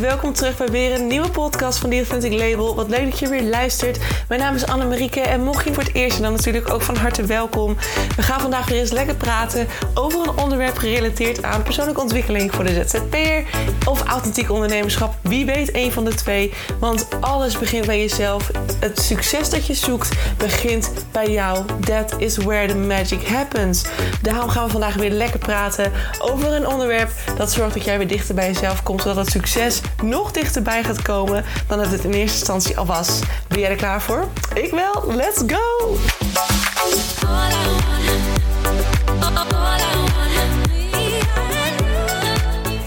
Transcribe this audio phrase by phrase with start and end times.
[0.00, 2.74] welkom terug bij weer een nieuwe podcast van The Authentic Label.
[2.74, 3.98] Wat leuk dat je weer luistert.
[4.28, 6.96] Mijn naam is Anne Marieke en mocht je voor het eerst dan natuurlijk ook van
[6.96, 7.76] harte welkom.
[8.16, 12.64] We gaan vandaag weer eens lekker praten over een onderwerp gerelateerd aan persoonlijke ontwikkeling voor
[12.64, 13.44] de ZZP'er
[13.88, 15.14] of authentiek ondernemerschap.
[15.20, 18.50] Wie weet een van de twee, want alles begint bij jezelf.
[18.80, 21.64] Het succes dat je zoekt begint bij jou.
[21.80, 23.84] That is where the magic happens.
[24.22, 28.08] Daarom gaan we vandaag weer lekker praten over een onderwerp dat zorgt dat jij weer
[28.08, 32.12] dichter bij jezelf komt, zodat het succes nog dichterbij gaat komen dan dat het in
[32.12, 33.18] eerste instantie al was.
[33.48, 34.28] Ben jij er klaar voor?
[34.54, 35.04] Ik wel.
[35.14, 35.96] Let's go!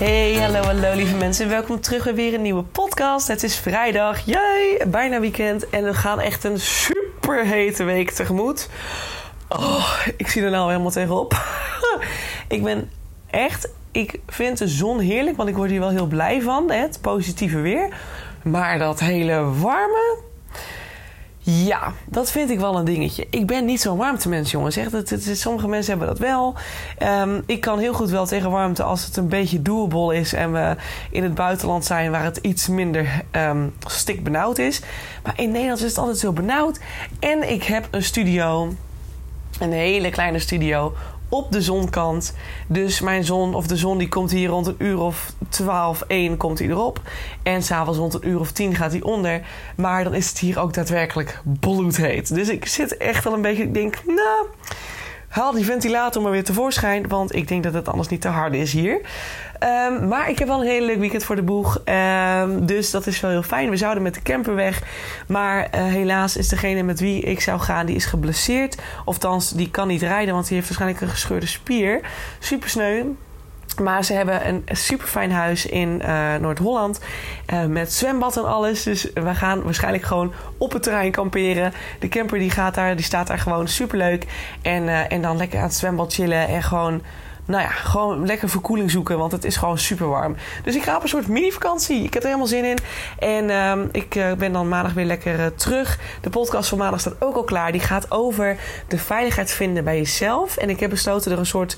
[0.02, 1.50] Hey, hallo, hallo lieve mensen.
[1.50, 3.28] Welkom terug bij weer een nieuwe podcast.
[3.28, 5.70] Het is vrijdag, jij, bijna weekend.
[5.70, 8.70] En we gaan echt een super hete week tegemoet.
[9.50, 11.34] Oh, ik zie er nou helemaal tegenop.
[12.48, 12.90] ik ben
[13.29, 16.72] echt ik vind de zon heerlijk, want ik word hier wel heel blij van.
[16.72, 17.90] Het positieve weer.
[18.44, 20.18] Maar dat hele warme.
[21.52, 23.27] Ja, dat vind ik wel een dingetje.
[23.30, 24.76] Ik ben niet zo'n warmtemens, jongens.
[24.76, 26.55] Echt, het, het, sommige mensen hebben dat wel.
[27.21, 30.52] Um, ik kan heel goed wel tegen warmte als het een beetje doable is en
[30.52, 30.76] we
[31.12, 34.82] in het buitenland zijn waar het iets minder um, stikbenauwd is.
[35.24, 36.79] Maar in Nederland is het altijd zo benauwd.
[37.20, 38.74] En ik heb een studio,
[39.60, 40.94] een hele kleine studio
[41.32, 42.34] op de zonkant.
[42.68, 46.38] Dus mijn zon, of de zon, die komt hier rond een uur of 12, 1
[46.38, 47.01] komt hij erop.
[47.43, 49.41] En s'avonds rond een uur of 10 gaat hij onder.
[49.76, 52.34] Maar dan is het hier ook daadwerkelijk bloedheet.
[52.35, 54.46] Dus ik zit echt al een beetje, ik denk, nou
[55.32, 57.07] haal die ventilator maar weer tevoorschijn.
[57.07, 59.01] Want ik denk dat het anders niet te hard is hier.
[59.63, 61.81] Um, maar ik heb wel een hele leuk weekend voor de boeg.
[61.85, 63.70] Um, dus dat is wel heel fijn.
[63.70, 64.84] We zouden met de camper weg.
[65.28, 68.78] Maar uh, helaas is degene met wie ik zou gaan, die is geblesseerd.
[69.06, 72.00] Ofthans, die kan niet rijden, want die heeft waarschijnlijk een gescheurde spier.
[72.39, 73.03] Super sneu.
[73.81, 77.00] Maar ze hebben een super fijn huis in uh, Noord-Holland.
[77.53, 78.83] Uh, met zwembad en alles.
[78.83, 81.73] Dus we gaan waarschijnlijk gewoon op het terrein kamperen.
[82.00, 84.25] De camper die gaat daar, die staat daar gewoon super leuk.
[84.61, 86.47] En, en dan lekker aan het zwembad chillen.
[86.47, 87.01] En gewoon,
[87.46, 89.18] nou ja, gewoon lekker verkoeling zoeken.
[89.18, 90.35] Want het is gewoon super warm.
[90.63, 92.03] Dus ik ga op een soort mini-vakantie.
[92.03, 92.78] Ik heb er helemaal zin in.
[93.19, 96.00] En uh, ik ben dan maandag weer lekker terug.
[96.22, 97.72] De podcast van maandag staat ook al klaar.
[97.72, 98.57] Die gaat over
[98.88, 100.57] de veiligheid vinden bij jezelf.
[100.57, 101.78] En ik heb besloten er een soort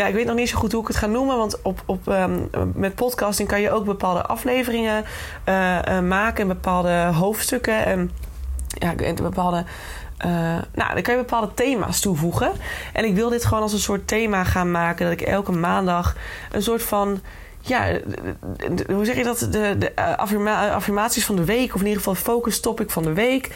[0.00, 1.36] ja, ik weet nog niet zo goed hoe ik het ga noemen.
[1.36, 5.04] Want op, op, um, met podcasting kan je ook bepaalde afleveringen
[5.48, 6.48] uh, maken.
[6.48, 7.84] Bepaalde hoofdstukken.
[7.84, 8.10] En
[8.68, 9.64] ja, bepaalde.
[10.26, 10.30] Uh,
[10.74, 12.52] nou, dan kan je bepaalde thema's toevoegen.
[12.92, 15.04] En ik wil dit gewoon als een soort thema gaan maken.
[15.04, 16.16] Dat ik elke maandag
[16.52, 17.20] een soort van
[17.60, 17.98] ja,
[18.86, 19.38] hoe zeg je dat?
[19.50, 23.12] De, de affirma affirmaties van de week, of in ieder geval focus topic van de
[23.12, 23.50] week.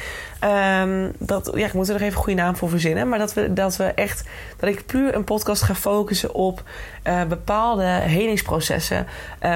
[0.81, 3.09] Um, dat, ja, ik moet er nog even een goede naam voor verzinnen.
[3.09, 4.25] Maar dat we, dat we echt,
[4.57, 6.63] dat ik puur een podcast ga focussen op
[7.05, 9.07] uh, bepaalde helingsprocessen.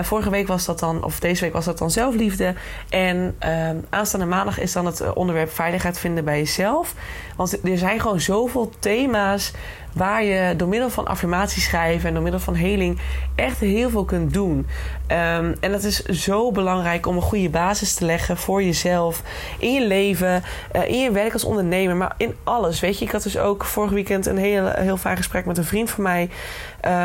[0.03, 2.54] Vorige week was dat dan, of deze week was dat dan zelfliefde.
[2.88, 6.94] En uh, aanstaande maandag is dan het onderwerp veiligheid vinden bij jezelf.
[7.37, 9.53] Want er zijn gewoon zoveel thema's
[9.98, 12.98] waar je door middel van affirmaties schrijven en door middel van heling
[13.34, 14.66] echt heel veel kunt doen.
[15.09, 19.22] Um, en dat is zo belangrijk om een goede basis te leggen voor jezelf,
[19.58, 20.42] in je leven,
[20.76, 22.81] uh, in je werk als ondernemer, maar in alles.
[22.81, 25.64] Weet je, ik had dus ook vorig weekend een heel, heel fijn gesprek met een
[25.64, 26.31] vriend van mij,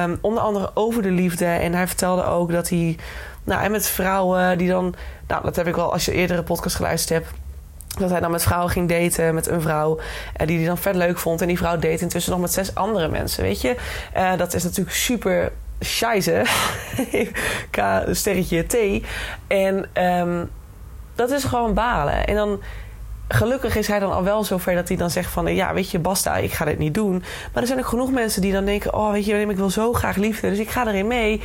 [0.03, 1.45] um, onder andere over de liefde.
[1.45, 2.97] En hij vertelde ook dat hij,
[3.43, 4.95] nou, en met vrouwen die dan,
[5.27, 7.42] nou, dat heb ik wel als je eerdere podcast geluisterd hebt
[7.99, 10.95] dat hij dan met vrouwen ging daten, met een vrouw uh, die hij dan vet
[10.95, 11.41] leuk vond.
[11.41, 13.75] En die vrouw date intussen nog met zes andere mensen, weet je.
[14.17, 16.41] Uh, dat is natuurlijk super scheisse.
[17.71, 19.05] K sterretje T.
[19.47, 20.49] En um,
[21.15, 22.27] dat is gewoon balen.
[22.27, 22.61] En dan
[23.27, 25.55] gelukkig is hij dan al wel zover dat hij dan zegt van...
[25.55, 27.23] ja, weet je, basta, ik ga dit niet doen.
[27.53, 28.93] Maar er zijn ook genoeg mensen die dan denken...
[28.93, 31.41] oh, weet je, ik wil zo graag liefde, dus ik ga erin mee...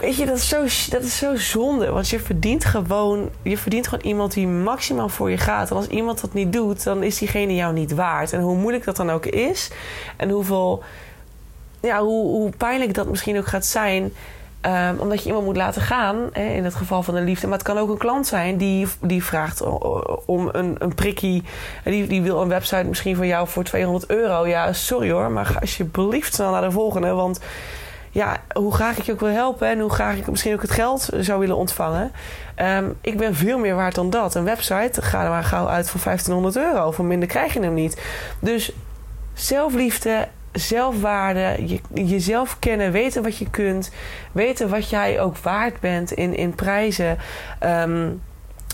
[0.00, 0.60] Weet je, dat is, zo,
[0.90, 1.90] dat is zo zonde.
[1.90, 3.30] Want je verdient gewoon...
[3.42, 5.70] Je verdient gewoon iemand die maximaal voor je gaat.
[5.70, 8.32] En als iemand dat niet doet, dan is diegene jou niet waard.
[8.32, 9.70] En hoe moeilijk dat dan ook is...
[10.16, 10.82] en hoeveel...
[11.80, 14.12] Ja, hoe, hoe pijnlijk dat misschien ook gaat zijn...
[14.66, 17.46] Um, omdat je iemand moet laten gaan, hè, in het geval van een liefde.
[17.46, 19.62] Maar het kan ook een klant zijn die, die vraagt
[20.26, 21.42] om een, een prikkie.
[21.84, 24.46] Die, die wil een website misschien van jou voor 200 euro.
[24.46, 27.12] Ja, sorry hoor, maar alsjeblieft snel naar de volgende.
[27.12, 27.40] Want
[28.14, 30.70] ja, hoe graag ik je ook wil helpen en hoe graag ik misschien ook het
[30.70, 32.12] geld zou willen ontvangen.
[32.60, 34.34] Um, ik ben veel meer waard dan dat.
[34.34, 36.90] Een website, ga er maar gauw uit voor 1500 euro.
[36.90, 38.02] Voor minder krijg je hem niet.
[38.38, 38.72] Dus
[39.32, 43.90] zelfliefde zelfwaarde, je, jezelf kennen, weten wat je kunt,
[44.32, 47.18] weten wat jij ook waard bent in, in prijzen.
[47.60, 48.22] Um,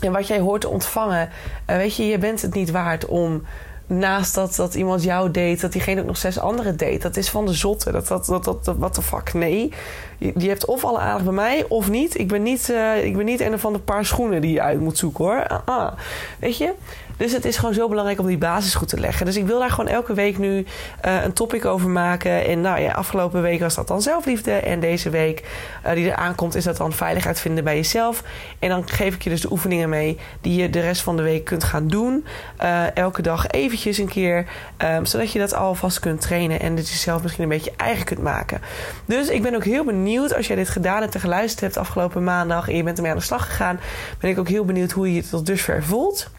[0.01, 1.29] En wat jij hoort te ontvangen,
[1.71, 3.43] uh, weet je, je bent het niet waard om
[3.91, 7.03] naast dat, dat iemand jou deed, dat diegene ook nog zes anderen deed.
[7.03, 7.93] Dat is van de zotte.
[7.93, 9.33] Dat, dat, dat, dat, what fuck?
[9.35, 9.73] Nee.
[10.19, 12.19] Je, hebt of alle aandacht bij mij of niet.
[12.19, 14.81] Ik ben niet, uh, ik ben niet een van de paar schoenen die je uit
[14.81, 15.47] moet zoeken hoor.
[15.47, 15.93] Ah, ah.
[16.39, 16.73] Weet je?
[17.21, 19.27] Dus het is gewoon zo belangrijk om die basis goed te leggen.
[19.27, 20.67] Dus ik wil daar gewoon elke week nu
[21.05, 22.45] uh, een topic over maken.
[22.45, 24.53] En nou ja, afgelopen week was dat dan zelfliefde.
[24.53, 25.45] En deze week
[25.87, 28.23] uh, die er aankomt, is dat dan veiligheid vinden bij jezelf.
[28.59, 31.23] En dan geef ik je dus de oefeningen mee die je de rest van de
[31.23, 32.25] week kunt gaan doen.
[32.63, 34.47] Uh, elke dag eventjes een keer.
[34.79, 36.61] Um, zodat je dat alvast kunt trainen.
[36.61, 38.61] En dat je zelf misschien een beetje eigen kunt maken.
[39.05, 42.25] Dus ik ben ook heel benieuwd als jij dit gedaan hebt en geluisterd hebt afgelopen
[42.25, 42.69] maandag.
[42.69, 43.81] En je bent ermee aan de slag gegaan.
[44.21, 46.31] Ben ik ook heel benieuwd hoe je je tot dusver voelt.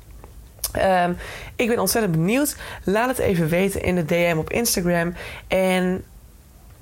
[0.77, 1.17] Um,
[1.55, 2.55] ik ben ontzettend benieuwd.
[2.83, 5.13] Laat het even weten in de DM op Instagram.
[5.47, 6.03] En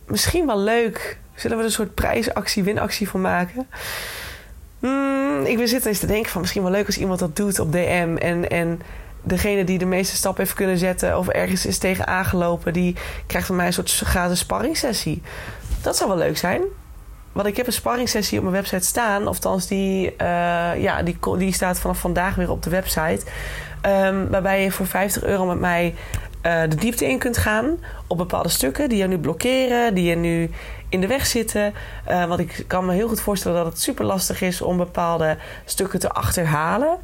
[0.05, 1.17] misschien wel leuk.
[1.35, 3.67] Zullen we er een soort prijsactie, winactie van maken?
[4.79, 7.59] Hmm, ik ben zitten eens te denken van misschien wel leuk als iemand dat doet
[7.59, 8.15] op DM.
[8.19, 8.81] En, en
[9.23, 12.95] degene die de meeste stappen heeft kunnen zetten of ergens is tegen aangelopen, die
[13.27, 15.21] krijgt van mij een soort gratis sparringssessie.
[15.81, 16.61] Dat zou wel leuk zijn.
[17.31, 19.27] Want ik heb een sparringssessie op mijn website staan.
[19.27, 23.21] Althans, die, uh, ja, die, die staat vanaf vandaag weer op de website.
[23.85, 25.95] Um, waarbij je voor 50 euro met mij
[26.45, 27.77] uh, de diepte in kunt gaan
[28.07, 30.49] op bepaalde stukken die je nu blokkeren, die je nu
[30.89, 31.73] in de weg zitten.
[32.09, 35.37] Uh, want ik kan me heel goed voorstellen dat het super lastig is om bepaalde
[35.65, 36.97] stukken te achterhalen.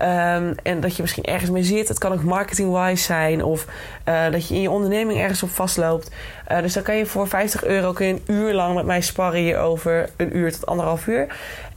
[0.00, 1.88] Um, en dat je misschien ergens mee zit.
[1.88, 3.44] Het kan ook marketing-wise zijn.
[3.44, 3.66] Of
[4.08, 6.10] uh, dat je in je onderneming ergens op vastloopt.
[6.60, 10.10] Dus dan kan je voor 50 euro kun een uur lang met mij sparren hierover.
[10.16, 11.26] Een uur tot anderhalf uur.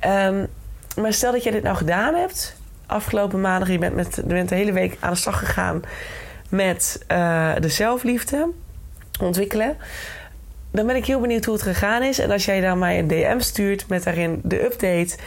[0.08, 0.48] Um,
[0.96, 2.56] maar stel dat je dit nou gedaan hebt
[2.88, 5.82] afgelopen maandag, je bent, met, je bent de hele week aan de slag gegaan
[6.50, 8.50] met uh, de zelfliefde
[9.22, 9.78] ontwikkelen.
[10.72, 12.20] Dan ben ik heel benieuwd hoe het gegaan is.
[12.20, 15.18] En als jij dan mij een DM stuurt met daarin de update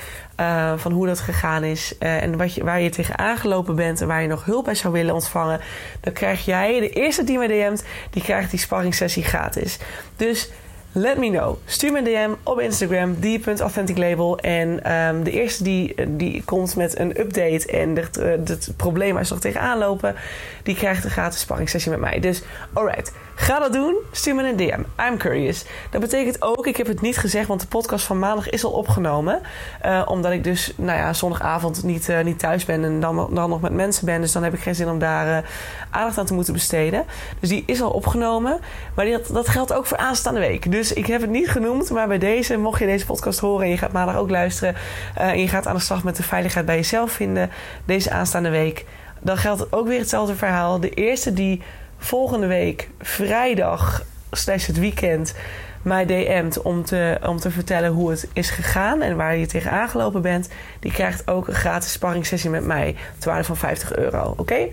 [0.41, 1.95] uh, van hoe dat gegaan is.
[2.01, 4.75] Uh, en wat je, waar je tegen aangelopen bent en waar je nog hulp bij
[4.75, 5.61] zou willen ontvangen.
[6.01, 9.79] Dan krijg jij, de eerste die mij DM't, die krijgt die sparringssessie gratis.
[10.17, 10.51] Dus
[10.93, 11.57] Let me know.
[11.65, 14.39] Stuur me een DM op Instagram, die.authenticlabel.
[14.39, 19.27] En um, de eerste die, die komt met een update en het, het probleem waar
[19.31, 20.15] nog tegenaan lopen,
[20.63, 22.21] die krijgt een gratis sparringssessie met mij.
[22.21, 22.43] Dus,
[22.73, 23.13] alright.
[23.39, 23.97] Ga dat doen.
[24.13, 24.81] Stuur me een DM.
[25.07, 25.65] I'm curious.
[25.91, 28.71] Dat betekent ook, ik heb het niet gezegd, want de podcast van maandag is al
[28.71, 29.41] opgenomen.
[29.87, 33.51] Uh, omdat ik dus, nou ja, zondagavond niet, uh, niet thuis ben en dan, dan
[33.51, 34.21] nog met mensen ben.
[34.21, 35.49] Dus dan heb ik geen zin om daar uh,
[35.91, 37.05] aandacht aan te moeten besteden.
[37.41, 38.59] Dus die is al opgenomen.
[38.95, 40.71] Maar dat, dat geldt ook voor aanstaande week.
[40.71, 41.91] Dus ik heb het niet genoemd.
[41.91, 44.75] Maar bij deze, mocht je deze podcast horen en je gaat maandag ook luisteren.
[45.15, 47.51] en je gaat aan de slag met de veiligheid bij jezelf vinden.
[47.85, 48.85] Deze aanstaande week.
[49.21, 50.81] Dan geldt ook weer hetzelfde verhaal.
[50.81, 51.63] De eerste die
[51.99, 55.35] volgende week vrijdag slash het weekend
[55.83, 59.71] mij DM't om te, om te vertellen hoe het is gegaan en waar je tegen
[59.71, 60.49] aangelopen bent,
[60.81, 62.97] die krijgt ook een gratis sparringssessie met mij.
[63.15, 64.35] Het waarde van 50 euro.
[64.37, 64.69] Oké?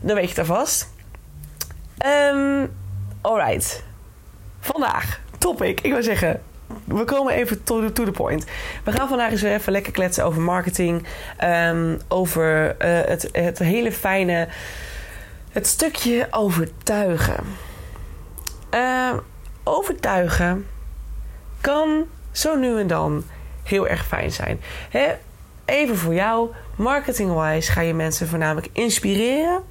[0.00, 0.92] Dan weet je het alvast.
[2.06, 2.70] Um,
[3.20, 3.82] alright.
[4.60, 5.80] Vandaag, topic.
[5.80, 6.40] Ik wil zeggen,
[6.84, 8.44] we komen even to, to the point.
[8.84, 11.06] We gaan vandaag eens even lekker kletsen over marketing.
[11.44, 14.48] Um, over uh, het, het hele fijne
[15.52, 17.44] het stukje overtuigen.
[18.74, 19.12] Uh,
[19.64, 20.66] overtuigen
[21.60, 23.24] kan zo nu en dan
[23.62, 24.60] heel erg fijn zijn.
[24.90, 25.08] Hè?
[25.64, 29.62] Even voor jou, marketing-wise ga je mensen voornamelijk inspireren.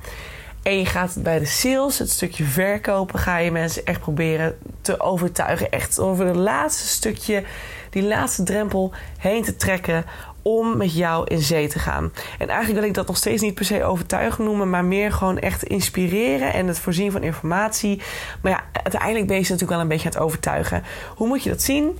[0.63, 4.99] En je gaat bij de sales, het stukje verkopen, ga je mensen echt proberen te
[4.99, 5.71] overtuigen.
[5.71, 7.43] Echt over het laatste stukje,
[7.89, 10.05] die laatste drempel heen te trekken
[10.41, 12.11] om met jou in zee te gaan.
[12.37, 15.39] En eigenlijk wil ik dat nog steeds niet per se overtuigen noemen, maar meer gewoon
[15.39, 18.01] echt inspireren en het voorzien van informatie.
[18.41, 20.83] Maar ja, uiteindelijk ben je natuurlijk wel een beetje aan het overtuigen.
[21.15, 21.97] Hoe moet je dat zien?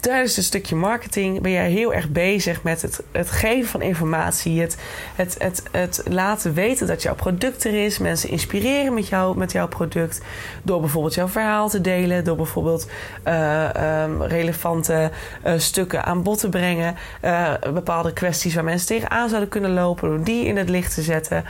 [0.00, 4.60] Tijdens een stukje marketing ben jij heel erg bezig met het, het geven van informatie.
[4.60, 4.76] Het,
[5.14, 7.98] het, het, het laten weten dat jouw product er is.
[7.98, 10.20] Mensen inspireren met, met jouw product.
[10.62, 12.24] Door bijvoorbeeld jouw verhaal te delen.
[12.24, 12.90] Door bijvoorbeeld
[13.24, 15.10] uh, um, relevante
[15.46, 16.96] uh, stukken aan bod te brengen.
[17.24, 20.08] Uh, bepaalde kwesties waar mensen tegenaan zouden kunnen lopen.
[20.08, 21.44] Door die in het licht te zetten.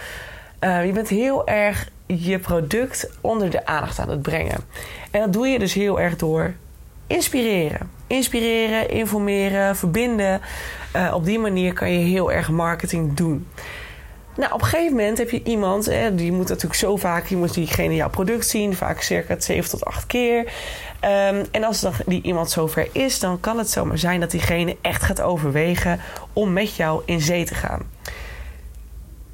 [0.61, 4.59] je bent heel erg je product onder de aandacht aan het brengen.
[5.11, 6.55] En dat doe je dus heel erg door
[7.07, 7.98] inspireren.
[8.09, 10.41] Inspireren, informeren, verbinden.
[10.97, 13.47] Uh, op die manier kan je heel erg marketing doen.
[14.37, 17.37] Nou, op een gegeven moment heb je iemand, hè, die moet natuurlijk zo vaak, je
[17.37, 20.39] moet diegene jouw product zien, vaak circa 7 tot 8 keer.
[20.39, 25.03] Um, en als die iemand zover is, dan kan het zomaar zijn dat diegene echt
[25.03, 26.01] gaat overwegen
[26.33, 27.83] om met jou in zee te gaan.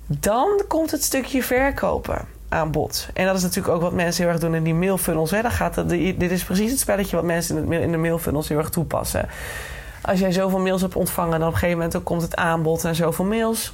[0.07, 3.09] Dan komt het stukje verkopen aanbod.
[3.15, 5.31] En dat is natuurlijk ook wat mensen heel erg doen in die mailfunnels.
[5.31, 5.51] Hè.
[5.51, 9.29] Gaat het, dit is precies het spelletje wat mensen in, de mailfunnels heel erg toepassen.
[10.03, 12.95] als jij zoveel mails hebt ontvangen, dan op een gegeven moment komt het aanbod en
[12.95, 13.73] zoveel mails.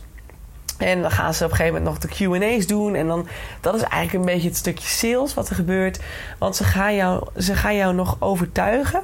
[0.79, 2.95] En dan gaan ze op een gegeven moment nog de QA's doen.
[2.95, 3.27] En dan,
[3.61, 6.01] dat is eigenlijk een beetje het stukje sales wat er gebeurt.
[6.39, 9.03] Want ze gaan jou, ze gaan jou nog overtuigen.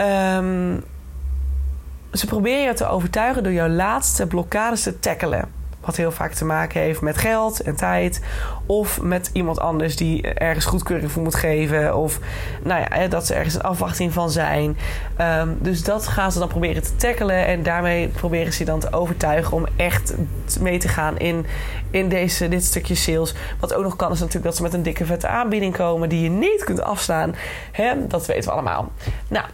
[0.00, 0.84] Um,
[2.12, 5.48] ze proberen je te overtuigen door jouw laatste blokkades te tackelen.
[5.84, 8.20] Wat heel vaak te maken heeft met geld en tijd.
[8.66, 11.96] Of met iemand anders die ergens goedkeuring voor moet geven.
[11.96, 12.18] Of
[12.62, 14.76] nou ja, dat ze ergens een afwachting van zijn.
[15.20, 17.46] Um, dus dat gaan ze dan proberen te tackelen.
[17.46, 20.14] En daarmee proberen ze dan te overtuigen om echt
[20.60, 21.46] mee te gaan in,
[21.90, 23.34] in deze, dit stukje sales.
[23.60, 26.22] Wat ook nog kan is natuurlijk dat ze met een dikke vette aanbieding komen die
[26.22, 27.34] je niet kunt afslaan.
[27.72, 28.06] Hè?
[28.06, 28.92] Dat weten we allemaal.
[29.28, 29.46] Nou,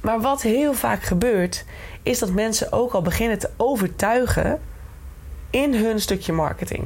[0.00, 1.64] maar wat heel vaak gebeurt,
[2.02, 4.60] is dat mensen ook al beginnen te overtuigen
[5.56, 6.84] in hun stukje marketing.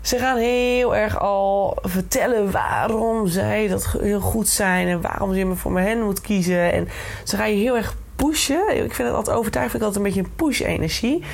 [0.00, 5.46] Ze gaan heel erg al vertellen waarom zij dat heel goed zijn en waarom je
[5.46, 6.72] me voor me hen moet kiezen.
[6.72, 6.88] En
[7.24, 8.84] ze gaan je heel erg pushen.
[8.84, 11.24] Ik vind het altijd overtuigend, ik altijd een beetje een push-energie.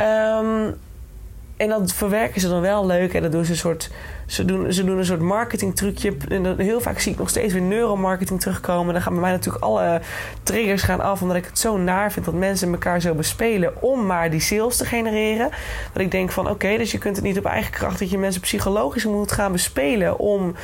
[0.00, 0.74] Um,
[1.56, 3.14] en dat verwerken ze dan wel leuk.
[3.14, 3.90] En dat doen ze een soort.
[4.26, 6.16] Ze doen, ze doen een soort marketing trucje.
[6.28, 8.92] En heel vaak zie ik nog steeds weer neuromarketing terugkomen.
[8.92, 10.00] Dan gaan bij mij natuurlijk alle
[10.42, 11.22] triggers gaan af.
[11.22, 14.76] Omdat ik het zo naar vind dat mensen elkaar zo bespelen om maar die sales
[14.76, 15.50] te genereren.
[15.92, 18.18] Dat ik denk van oké, dus je kunt het niet op eigen kracht dat je
[18.18, 20.54] mensen psychologisch moet gaan bespelen om,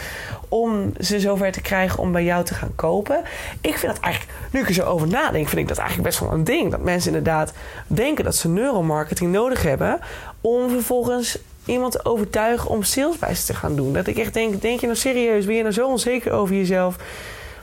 [0.48, 3.22] om ze zover te krijgen om bij jou te gaan kopen.
[3.60, 6.20] Ik vind dat eigenlijk, nu ik er zo over nadenk, vind ik dat eigenlijk best
[6.20, 6.70] wel een ding.
[6.70, 7.52] Dat mensen inderdaad
[7.86, 10.00] denken dat ze neuromarketing nodig hebben
[10.40, 13.92] om vervolgens iemand overtuigen om sales te gaan doen.
[13.92, 16.96] Dat ik echt denk, denk je nou serieus, ben je nou zo onzeker over jezelf...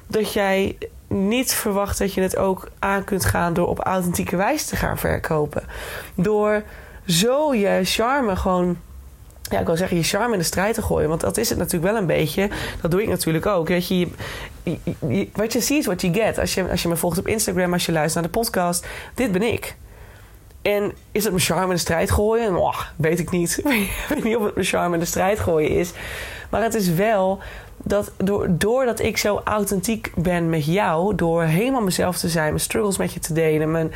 [0.07, 0.77] dat jij
[1.07, 3.53] niet verwacht dat je het ook aan kunt gaan...
[3.53, 5.63] door op authentieke wijze te gaan verkopen.
[6.15, 6.63] Door
[7.05, 8.77] zo je charme gewoon
[9.49, 11.09] ja, ik wil zeggen, je charme in de strijd te gooien.
[11.09, 12.49] Want dat is het natuurlijk wel een beetje.
[12.81, 13.67] Dat doe ik natuurlijk ook.
[13.67, 14.07] Weet je,
[15.33, 16.37] wat je ziet, wat je get.
[16.37, 18.87] Als je, als je me volgt op Instagram, als je luistert naar de podcast.
[19.13, 19.75] Dit ben ik.
[20.61, 22.55] En is het mijn charme in de strijd gooien?
[22.55, 23.57] Oh, weet ik niet.
[23.63, 25.91] ik weet niet of het mijn charme in de strijd gooien is.
[26.49, 27.39] Maar het is wel
[27.83, 28.11] dat
[28.49, 33.13] doordat ik zo authentiek ben met jou, door helemaal mezelf te zijn, mijn struggles met
[33.13, 33.93] je te delen, mijn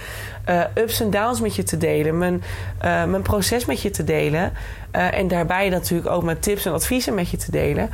[0.49, 2.43] uh, ups en downs met je te delen, mijn,
[2.85, 4.53] uh, mijn proces met je te delen,
[4.95, 7.89] uh, en daarbij natuurlijk ook mijn tips en adviezen met je te delen,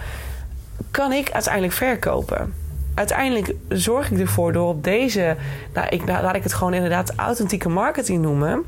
[0.91, 2.53] kan ik uiteindelijk verkopen
[3.00, 5.36] uiteindelijk zorg ik ervoor door op deze,
[5.74, 8.63] nou, ik, nou, laat ik het gewoon inderdaad authentieke marketing noemen.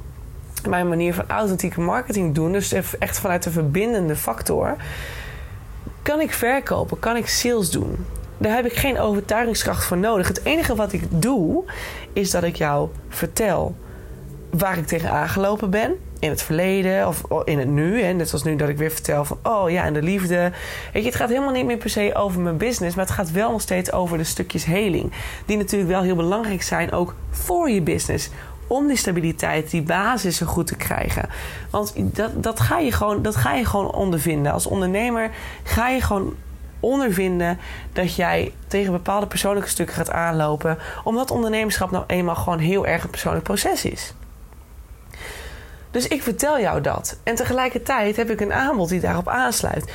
[0.69, 4.75] Mijn manier van authentieke marketing doen, dus echt vanuit de verbindende factor,
[6.01, 8.05] kan ik verkopen, kan ik sales doen.
[8.37, 10.27] Daar heb ik geen overtuigingskracht voor nodig.
[10.27, 11.63] Het enige wat ik doe,
[12.13, 13.75] is dat ik jou vertel
[14.49, 18.01] waar ik tegen aangelopen ben in het verleden of in het nu.
[18.01, 20.51] Hè, net zoals nu dat ik weer vertel van, oh ja, en de liefde.
[20.93, 23.31] Weet je, het gaat helemaal niet meer per se over mijn business, maar het gaat
[23.31, 25.11] wel nog steeds over de stukjes heling.
[25.45, 28.29] Die natuurlijk wel heel belangrijk zijn, ook voor je business.
[28.67, 31.29] Om die stabiliteit, die basis zo goed te krijgen.
[31.69, 34.51] Want dat, dat, ga je gewoon, dat ga je gewoon ondervinden.
[34.51, 35.31] Als ondernemer
[35.63, 36.35] ga je gewoon
[36.79, 37.59] ondervinden
[37.93, 40.77] dat jij tegen bepaalde persoonlijke stukken gaat aanlopen.
[41.03, 44.13] Omdat ondernemerschap nou eenmaal gewoon heel erg een persoonlijk proces is.
[45.91, 47.17] Dus ik vertel jou dat.
[47.23, 49.91] En tegelijkertijd heb ik een aanbod die daarop aansluit.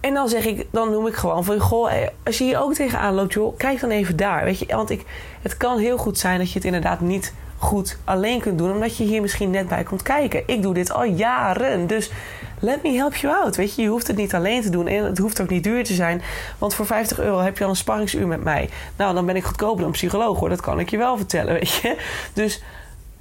[0.00, 1.92] En dan zeg ik, dan noem ik gewoon van goh,
[2.24, 4.44] als je hier ook tegenaan loopt, joh, kijk dan even daar.
[4.44, 5.04] Weet je, want ik,
[5.42, 8.96] het kan heel goed zijn dat je het inderdaad niet goed alleen kunt doen, omdat
[8.96, 10.42] je hier misschien net bij komt kijken.
[10.46, 12.10] Ik doe dit al jaren, dus
[12.58, 13.56] let me help you out.
[13.56, 15.84] Weet je, je hoeft het niet alleen te doen en het hoeft ook niet duur
[15.84, 16.22] te zijn,
[16.58, 18.68] want voor 50 euro heb je al een sparringsuur met mij.
[18.96, 21.72] Nou, dan ben ik goedkoper dan psycholoog hoor, dat kan ik je wel vertellen, weet
[21.72, 21.96] je.
[22.32, 22.62] Dus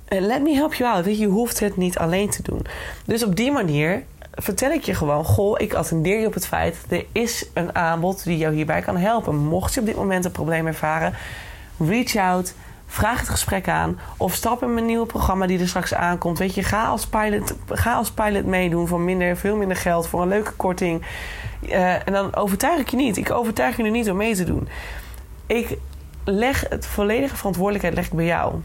[0.10, 1.18] let me help you out.
[1.18, 2.66] Je hoeft het niet alleen te doen.
[3.06, 6.78] Dus op die manier vertel ik je gewoon: Goh, ik attendeer je op het feit.
[6.90, 9.36] Er is een aanbod die jou hierbij kan helpen.
[9.36, 11.14] Mocht je op dit moment een probleem ervaren,
[11.78, 12.54] reach out.
[12.92, 14.00] Vraag het gesprek aan.
[14.18, 16.38] Of stap in mijn nieuwe programma die er straks aankomt.
[16.38, 20.08] Weet je, ga als pilot, ga als pilot meedoen voor minder, veel minder geld.
[20.08, 21.06] Voor een leuke korting.
[21.62, 23.18] Uh, en dan overtuig ik je niet.
[23.18, 24.68] Ik overtuig je nu niet om mee te doen.
[25.46, 25.78] Ik
[26.24, 28.56] leg het volledige verantwoordelijkheid leg ik bij jou.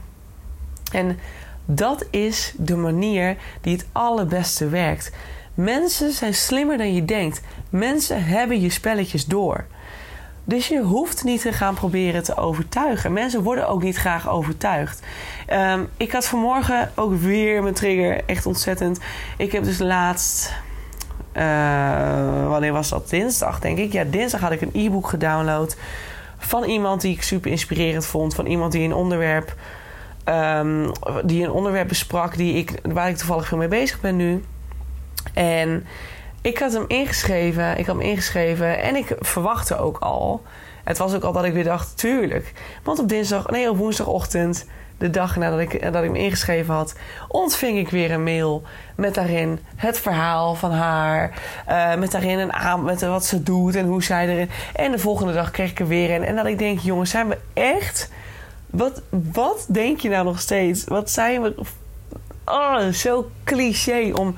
[0.95, 1.19] En
[1.65, 5.13] dat is de manier die het allerbeste werkt.
[5.55, 7.41] Mensen zijn slimmer dan je denkt.
[7.71, 9.65] Mensen hebben je spelletjes door.
[10.45, 13.13] Dus je hoeft niet te gaan proberen te overtuigen.
[13.13, 15.03] Mensen worden ook niet graag overtuigd.
[15.53, 18.25] Um, ik had vanmorgen ook weer mijn trigger.
[18.27, 18.99] Echt ontzettend.
[19.37, 20.53] Ik heb dus laatst.
[21.37, 23.11] Uh, wanneer was dat?
[23.11, 23.93] Dinsdag, denk ik.
[23.93, 25.77] Ja, dinsdag had ik een e-book gedownload.
[26.39, 28.35] Van iemand die ik super inspirerend vond.
[28.35, 29.55] Van iemand die een onderwerp
[30.29, 30.93] Um,
[31.25, 34.45] die een onderwerp besprak die ik, waar ik toevallig veel mee bezig ben nu.
[35.35, 35.87] En
[36.41, 37.79] ik had hem ingeschreven.
[37.79, 40.43] Ik had hem ingeschreven en ik verwachtte ook al.
[40.85, 42.53] Het was ook al dat ik weer dacht, tuurlijk.
[42.83, 44.67] Want op dinsdag, nee, op woensdagochtend,
[44.99, 46.95] de dag nadat ik, dat ik me ingeschreven had,
[47.29, 48.63] ontving ik weer een mail
[48.97, 51.33] met daarin het verhaal van haar.
[51.69, 54.51] Uh, met daarin een aan, met wat ze doet en hoe zij erin.
[54.75, 56.25] En de volgende dag kreeg ik er weer een.
[56.25, 58.11] En dat ik denk, jongens, zijn we echt.
[58.75, 59.03] Wat,
[59.33, 60.85] wat denk je nou nog steeds?
[60.85, 61.55] Wat zijn we.
[62.45, 64.37] Oh, zo cliché om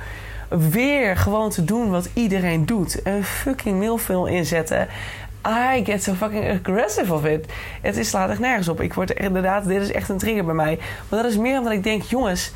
[0.48, 3.00] weer gewoon te doen wat iedereen doet.
[3.04, 4.88] Een fucking mailfilm inzetten.
[5.46, 7.46] I get so fucking aggressive of it.
[7.82, 8.80] Het is slaat echt nergens op.
[8.80, 10.78] Ik word inderdaad, dit is echt een trigger bij mij.
[11.08, 12.52] Maar dat is meer omdat ik denk, jongens,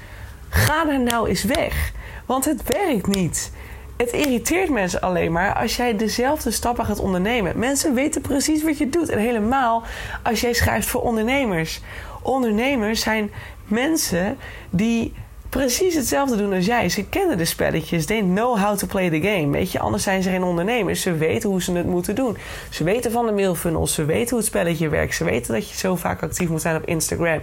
[0.48, 1.92] ga er nou eens weg.
[2.26, 3.52] Want het werkt niet.
[4.00, 7.58] Het irriteert mensen alleen maar als jij dezelfde stappen gaat ondernemen.
[7.58, 9.08] Mensen weten precies wat je doet.
[9.08, 9.82] En helemaal
[10.22, 11.80] als jij schrijft voor ondernemers.
[12.22, 13.30] Ondernemers zijn
[13.64, 14.36] mensen
[14.70, 15.14] die
[15.48, 16.88] precies hetzelfde doen als jij.
[16.88, 18.06] Ze kennen de spelletjes.
[18.06, 19.50] They know how to play the game.
[19.50, 21.00] Weet je, anders zijn ze geen ondernemers.
[21.00, 22.36] Ze weten hoe ze het moeten doen.
[22.70, 23.94] Ze weten van de mailfunnels.
[23.94, 25.14] Ze weten hoe het spelletje werkt.
[25.14, 27.40] Ze weten dat je zo vaak actief moet zijn op Instagram.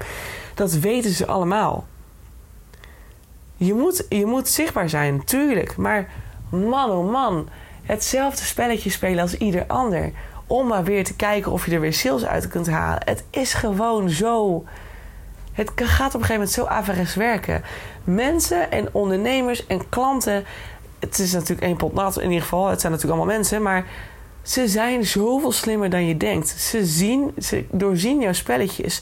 [0.54, 1.88] Dat weten ze allemaal.
[3.58, 5.76] Je moet, je moet zichtbaar zijn, tuurlijk.
[5.76, 6.10] Maar
[6.50, 7.50] man, oh man.
[7.84, 10.12] Hetzelfde spelletje spelen als ieder ander.
[10.48, 13.02] Om maar weer te kijken of je er weer sales uit kunt halen.
[13.06, 14.66] Het is gewoon zo
[15.58, 17.64] het gaat op een gegeven moment zo averechts werken.
[18.04, 20.46] Mensen en ondernemers en klanten.
[21.00, 22.68] Het is natuurlijk één pot nat in ieder geval.
[22.68, 23.62] Het zijn natuurlijk allemaal mensen.
[23.62, 23.86] Maar
[24.42, 26.48] ze zijn zoveel slimmer dan je denkt.
[26.48, 29.02] Ze, zien, ze doorzien jouw spelletjes.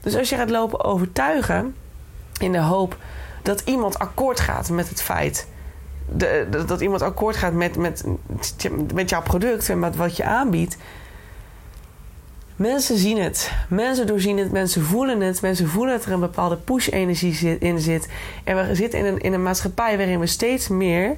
[0.00, 1.74] Dus als je gaat lopen overtuigen.
[2.38, 2.96] in de hoop
[3.42, 5.48] dat iemand akkoord gaat met het feit.
[6.66, 8.04] Dat iemand akkoord gaat met, met,
[8.94, 10.76] met jouw product en met wat je aanbiedt
[12.56, 13.52] Mensen zien het.
[13.68, 14.52] Mensen doorzien het.
[14.52, 15.42] Mensen voelen het.
[15.42, 18.08] Mensen voelen dat er een bepaalde push-energie in zit.
[18.44, 21.16] En we zitten in een, in een maatschappij waarin we steeds meer.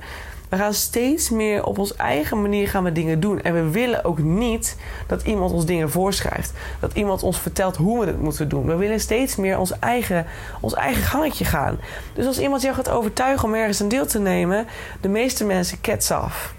[0.48, 3.40] We gaan steeds meer op onze eigen manier gaan we dingen doen.
[3.40, 4.76] En we willen ook niet
[5.06, 6.52] dat iemand ons dingen voorschrijft.
[6.80, 8.66] Dat iemand ons vertelt hoe we het moeten doen.
[8.66, 10.26] We willen steeds meer ons eigen,
[10.60, 11.78] ons eigen gangetje gaan.
[12.14, 14.66] Dus als iemand jou gaat overtuigen om ergens een deel te nemen,
[15.00, 16.54] de meeste mensen kets af.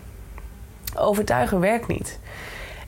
[0.96, 2.20] Overtuigen werkt niet.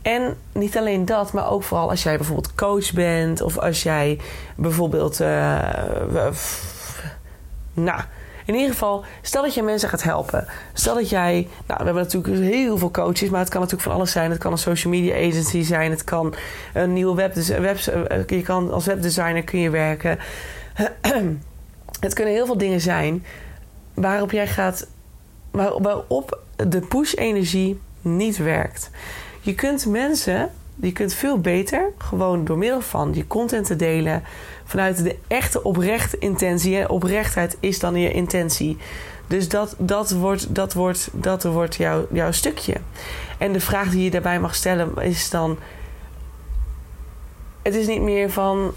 [0.01, 4.19] En niet alleen dat, maar ook vooral als jij bijvoorbeeld coach bent of als jij
[4.55, 5.19] bijvoorbeeld.
[5.21, 5.59] Uh,
[7.73, 8.01] nou,
[8.45, 10.47] in ieder geval, stel dat je mensen gaat helpen.
[10.73, 11.47] Stel dat jij.
[11.67, 14.29] Nou, we hebben natuurlijk heel veel coaches, maar het kan natuurlijk van alles zijn.
[14.31, 16.33] Het kan een social media agency zijn, het kan
[16.73, 17.33] een nieuwe web.
[17.33, 17.77] web
[18.27, 20.19] je kan als webdesigner kun je werken.
[21.99, 23.25] het kunnen heel veel dingen zijn
[23.93, 24.87] waarop jij gaat.
[25.51, 28.89] waarop de push-energie niet werkt.
[29.41, 34.23] Je kunt mensen, je kunt veel beter gewoon door middel van je content te delen
[34.71, 36.75] vanuit de echte oprechte intentie.
[36.75, 36.85] Hè?
[36.85, 38.77] Oprechtheid is dan je intentie.
[39.27, 42.75] Dus dat, dat wordt, dat wordt, dat wordt jouw, jouw stukje.
[43.37, 45.57] En de vraag die je daarbij mag stellen is dan:
[47.61, 48.71] het is niet meer van.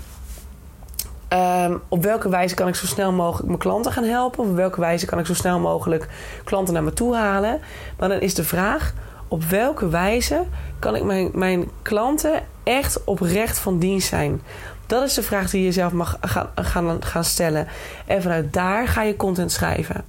[1.28, 4.44] Um, op welke wijze kan ik zo snel mogelijk mijn klanten gaan helpen?
[4.44, 6.08] Of op welke wijze kan ik zo snel mogelijk
[6.44, 7.60] klanten naar me toe halen?
[7.98, 8.94] Maar dan is de vraag:
[9.28, 10.44] op welke wijze
[10.78, 14.42] kan ik mijn, mijn klanten echt oprecht van dienst zijn?
[14.86, 17.66] Dat is de vraag die je jezelf mag gaan, gaan, gaan stellen.
[18.06, 20.04] En vanuit daar ga je content schrijven.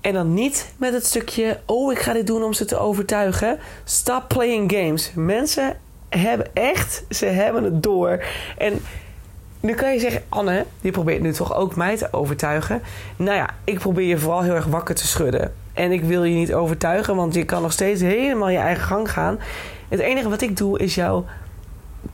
[0.00, 3.58] En dan niet met het stukje: oh, ik ga dit doen om ze te overtuigen.
[3.84, 5.12] Stop playing games.
[5.14, 5.76] Mensen
[6.08, 8.24] hebben echt, ze hebben het door.
[8.58, 8.80] En
[9.60, 12.82] nu kan je zeggen: Anne, die probeert nu toch ook mij te overtuigen.
[13.16, 15.54] Nou ja, ik probeer je vooral heel erg wakker te schudden.
[15.72, 19.10] En ik wil je niet overtuigen, want je kan nog steeds helemaal je eigen gang
[19.10, 19.38] gaan.
[19.88, 21.24] Het enige wat ik doe is jou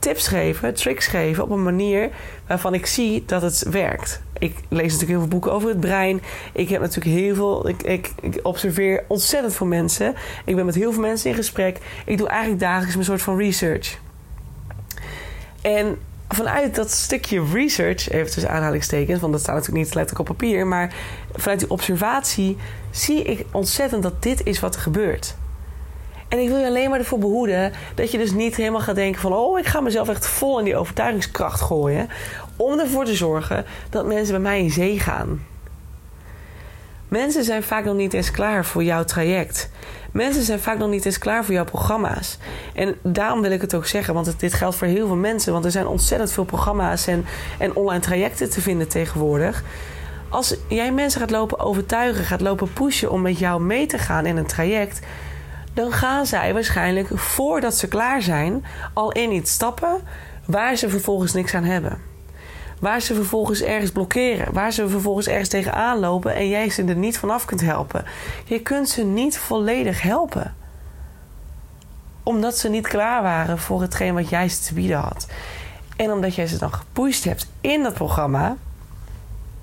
[0.07, 2.09] tips geven, tricks geven op een manier
[2.47, 4.21] waarvan ik zie dat het werkt.
[4.39, 6.21] Ik lees natuurlijk heel veel boeken over het brein.
[6.53, 7.67] Ik heb natuurlijk heel veel.
[7.67, 10.15] Ik, ik, observeer ontzettend veel mensen.
[10.45, 11.77] Ik ben met heel veel mensen in gesprek.
[12.05, 13.99] Ik doe eigenlijk dagelijks een soort van research.
[15.61, 20.37] En vanuit dat stukje research, even tussen aanhalingstekens, want dat staat natuurlijk niet letterlijk op
[20.37, 20.93] papier, maar
[21.35, 22.57] vanuit die observatie
[22.91, 25.35] zie ik ontzettend dat dit is wat er gebeurt.
[26.27, 29.21] En ik wil je alleen maar ervoor behoeden dat je dus niet helemaal gaat denken
[29.21, 29.33] van...
[29.33, 32.09] oh, ik ga mezelf echt vol in die overtuigingskracht gooien...
[32.55, 35.45] om ervoor te zorgen dat mensen bij mij in zee gaan.
[37.07, 39.69] Mensen zijn vaak nog niet eens klaar voor jouw traject.
[40.11, 42.37] Mensen zijn vaak nog niet eens klaar voor jouw programma's.
[42.73, 45.53] En daarom wil ik het ook zeggen, want dit geldt voor heel veel mensen.
[45.53, 47.25] Want er zijn ontzettend veel programma's en,
[47.59, 49.63] en online trajecten te vinden tegenwoordig.
[50.29, 54.25] Als jij mensen gaat lopen overtuigen, gaat lopen pushen om met jou mee te gaan
[54.25, 54.99] in een traject,
[55.77, 60.01] dan gaan zij waarschijnlijk voordat ze klaar zijn al in iets stappen
[60.45, 62.01] waar ze vervolgens niks aan hebben.
[62.79, 64.53] Waar ze vervolgens ergens blokkeren.
[64.53, 68.05] Waar ze vervolgens ergens tegenaan lopen en jij ze er niet vanaf kunt helpen.
[68.45, 70.55] Je kunt ze niet volledig helpen.
[72.23, 75.27] Omdat ze niet klaar waren voor hetgeen wat jij ze te bieden had.
[75.95, 78.55] En omdat jij ze dan gepusht hebt in dat programma,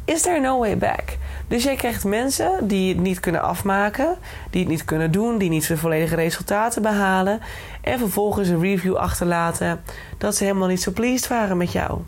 [0.04, 1.16] is there no way back.
[1.48, 4.16] Dus jij krijgt mensen die het niet kunnen afmaken,
[4.50, 7.40] die het niet kunnen doen, die niet de volledige resultaten behalen.
[7.80, 9.82] En vervolgens een review achterlaten
[10.18, 12.00] dat ze helemaal niet zo pleased waren met jou.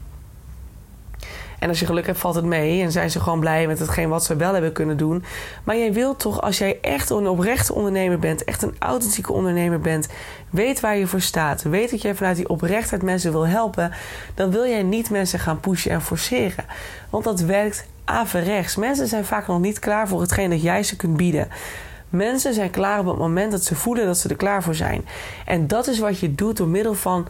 [1.59, 4.09] En als je geluk hebt, valt het mee en zijn ze gewoon blij met hetgeen
[4.09, 5.25] wat ze wel hebben kunnen doen.
[5.65, 9.81] Maar jij wilt toch, als jij echt een oprechte ondernemer bent, echt een authentieke ondernemer
[9.81, 10.09] bent,
[10.51, 13.93] weet waar je voor staat, weet dat jij vanuit die oprechtheid mensen wil helpen,
[14.35, 16.65] dan wil jij niet mensen gaan pushen en forceren.
[17.11, 18.77] Want dat werkt averechts.
[18.77, 21.49] Mensen zijn vaak nog niet klaar voor hetgeen dat jij ze kunt bieden.
[22.09, 25.05] Mensen zijn klaar op het moment dat ze voelen dat ze er klaar voor zijn.
[25.45, 27.27] En dat is wat je doet door middel van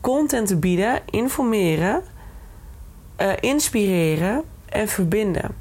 [0.00, 2.02] content te bieden, informeren
[3.18, 5.54] uh, inspireren en verbinden.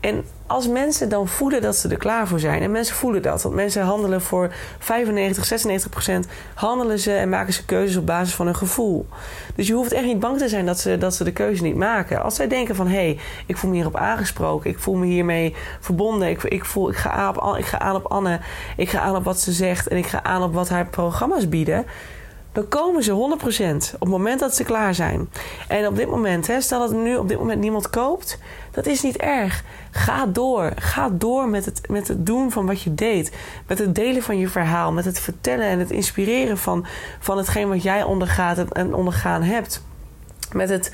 [0.00, 3.42] En als mensen dan voelen dat ze er klaar voor zijn, en mensen voelen dat,
[3.42, 8.34] want mensen handelen voor 95, 96 procent, handelen ze en maken ze keuzes op basis
[8.34, 9.06] van hun gevoel.
[9.54, 11.76] Dus je hoeft echt niet bang te zijn dat ze, dat ze de keuze niet
[11.76, 12.22] maken.
[12.22, 15.54] Als zij denken van hé, hey, ik voel me hierop aangesproken, ik voel me hiermee
[15.80, 18.40] verbonden, ik, ik, voel, ik, ga aan op, ik ga aan op Anne,
[18.76, 21.48] ik ga aan op wat ze zegt en ik ga aan op wat haar programma's
[21.48, 21.86] bieden
[22.52, 23.14] dan komen ze 100%
[23.94, 25.28] op het moment dat ze klaar zijn.
[25.68, 28.38] En op dit moment, hè, stel dat nu op dit moment niemand koopt,
[28.70, 29.64] dat is niet erg.
[29.90, 30.72] Ga door.
[30.76, 33.32] Ga door met het, met het doen van wat je deed.
[33.66, 34.92] Met het delen van je verhaal.
[34.92, 36.86] Met het vertellen en het inspireren van,
[37.18, 39.82] van hetgeen wat jij ondergaat en ondergaan hebt.
[40.52, 40.92] Met het.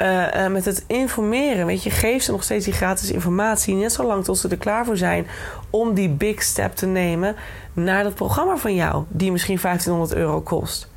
[0.00, 1.66] Uh, uh, met het informeren.
[1.66, 3.74] Weet je, geef ze nog steeds die gratis informatie.
[3.74, 5.26] Net zolang tot ze er klaar voor zijn
[5.70, 7.36] om die big step te nemen
[7.72, 10.88] naar dat programma van jou, die misschien 1500 euro kost.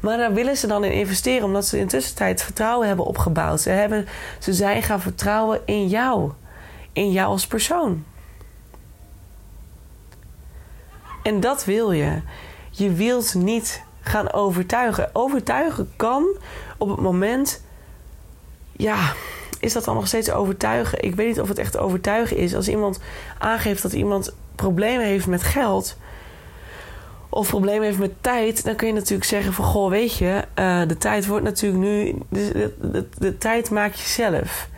[0.00, 3.60] Maar daar willen ze dan in investeren, omdat ze intussen tijd vertrouwen hebben opgebouwd.
[3.60, 4.06] Ze, hebben,
[4.38, 6.30] ze zijn gaan vertrouwen in jou,
[6.92, 8.04] in jou als persoon.
[11.22, 12.20] En dat wil je.
[12.70, 15.10] Je wilt niet gaan overtuigen.
[15.12, 16.24] Overtuigen kan
[16.78, 17.64] op het moment.
[18.76, 19.12] Ja,
[19.60, 21.02] is dat dan nog steeds overtuigen?
[21.02, 22.54] Ik weet niet of het echt overtuigen is.
[22.54, 23.00] Als iemand
[23.38, 25.96] aangeeft dat iemand problemen heeft met geld
[27.28, 30.82] of problemen heeft met tijd, dan kun je natuurlijk zeggen van goh, weet je, uh,
[30.86, 32.14] de tijd wordt natuurlijk nu,
[33.18, 34.68] de, tijd maak je zelf.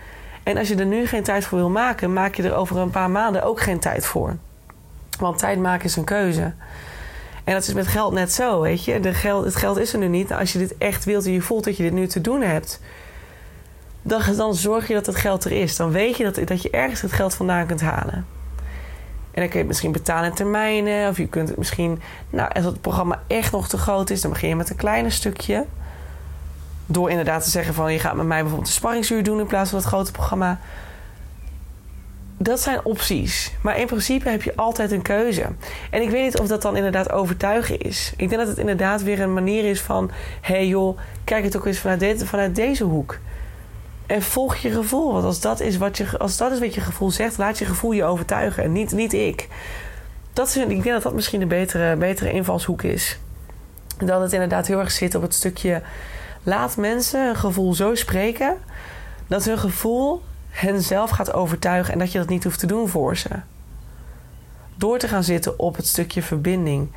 [0.42, 2.90] En als je er nu geen tijd voor wil maken, maak je er over een
[2.90, 4.36] paar maanden ook geen tijd voor.
[5.18, 6.52] Want tijd maken is een keuze.
[7.44, 9.00] En dat is met geld net zo, weet je.
[9.00, 10.32] De geld, het geld is er nu niet.
[10.32, 12.80] Als je dit echt wilt en je voelt dat je dit nu te doen hebt,
[14.08, 15.76] dan, dan zorg je dat het geld er is.
[15.76, 18.26] Dan weet je dat, dat je ergens het geld vandaan kunt halen.
[19.30, 21.08] En dan kun je het misschien betalen in termijnen.
[21.08, 24.30] Of je kunt het misschien, nou, als het programma echt nog te groot is, dan
[24.30, 25.64] begin je met een kleiner stukje.
[26.86, 29.70] Door inderdaad te zeggen van je gaat met mij bijvoorbeeld een sparringsuur doen in plaats
[29.70, 30.60] van het grote programma.
[32.36, 33.52] Dat zijn opties.
[33.62, 35.46] Maar in principe heb je altijd een keuze.
[35.90, 38.12] En ik weet niet of dat dan inderdaad overtuigen is.
[38.16, 41.56] Ik denk dat het inderdaad weer een manier is van: hé hey joh, kijk het
[41.56, 43.18] ook eens vanuit, vanuit deze hoek.
[44.08, 45.12] En volg je gevoel.
[45.12, 47.64] Want als dat is wat je, als dat is wat je gevoel zegt, laat je
[47.64, 48.62] gevoel je overtuigen.
[48.62, 49.48] En niet, niet ik.
[50.32, 53.18] Dat is, ik denk dat dat misschien een betere, betere invalshoek is.
[53.98, 55.82] Dat het inderdaad heel erg zit op het stukje.
[56.42, 58.56] Laat mensen hun gevoel zo spreken.
[59.26, 61.92] Dat hun gevoel hen zelf gaat overtuigen.
[61.92, 63.28] En dat je dat niet hoeft te doen voor ze.
[64.74, 66.90] Door te gaan zitten op het stukje verbinding.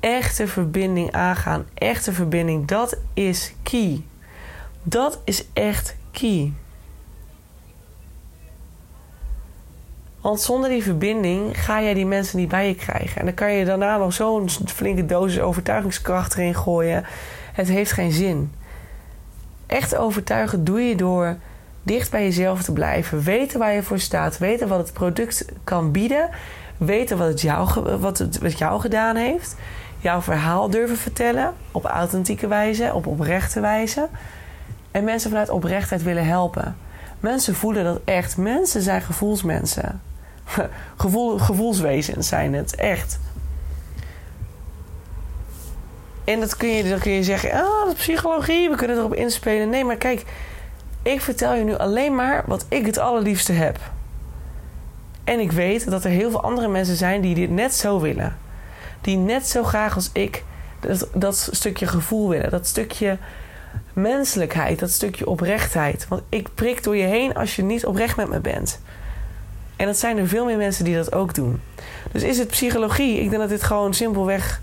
[0.00, 1.66] Echte verbinding aangaan.
[1.74, 2.66] Echte verbinding.
[2.66, 4.04] Dat is key.
[4.82, 6.52] Dat is echt key.
[10.20, 13.20] Want zonder die verbinding ga jij die mensen niet bij je krijgen.
[13.20, 17.04] En dan kan je daarna nog zo'n flinke dosis overtuigingskracht erin gooien.
[17.52, 18.52] Het heeft geen zin.
[19.66, 21.36] Echt overtuigen doe je door
[21.82, 23.22] dicht bij jezelf te blijven.
[23.22, 24.38] Weten waar je voor staat.
[24.38, 26.28] Weten wat het product kan bieden.
[26.76, 29.56] Weten wat het jou, wat het, wat jou gedaan heeft.
[29.98, 31.54] Jouw verhaal durven vertellen.
[31.72, 32.90] Op authentieke wijze.
[32.94, 34.08] Op oprechte wijze.
[34.90, 36.76] En mensen vanuit oprechtheid willen helpen.
[37.20, 38.36] Mensen voelen dat echt.
[38.36, 40.00] Mensen zijn gevoelsmensen.
[40.96, 43.18] Gevoel, gevoelswezens zijn het, echt.
[46.24, 49.14] En dat kun je, dan kun je zeggen, ah, dat is psychologie, we kunnen erop
[49.14, 49.68] inspelen.
[49.68, 50.24] Nee, maar kijk,
[51.02, 53.78] ik vertel je nu alleen maar wat ik het allerliefste heb.
[55.24, 58.36] En ik weet dat er heel veel andere mensen zijn die dit net zo willen.
[59.00, 60.44] Die net zo graag als ik
[60.80, 62.50] dat, dat stukje gevoel willen.
[62.50, 63.18] Dat stukje
[64.00, 66.08] menselijkheid, dat stukje oprechtheid.
[66.08, 68.80] Want ik prik door je heen als je niet oprecht met me bent.
[69.76, 71.60] En dat zijn er veel meer mensen die dat ook doen.
[72.12, 73.20] Dus is het psychologie?
[73.20, 74.60] Ik denk dat dit gewoon simpelweg,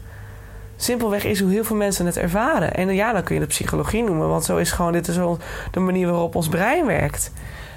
[0.75, 2.73] simpelweg is hoe heel veel mensen het ervaren.
[2.73, 5.15] En ja, dan kun je het psychologie noemen, want zo is gewoon dit is
[5.71, 7.31] de manier waarop ons brein werkt.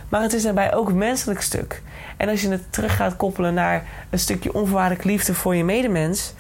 [0.09, 1.83] Maar het is daarbij ook een menselijk stuk.
[2.17, 6.35] En als je het terug gaat koppelen naar een stukje onvoorwaardelijke liefde voor je medemens,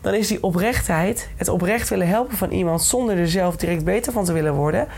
[0.00, 4.12] dan is die oprechtheid, het oprecht willen helpen van iemand zonder er zelf direct beter
[4.12, 4.88] van te willen worden,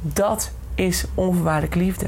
[0.00, 2.06] dat is onvoorwaardelijke liefde.